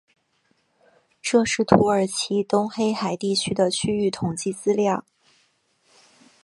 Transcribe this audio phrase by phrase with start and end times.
[1.21, 5.05] 这是土耳其东黑海地区的区域统计资料。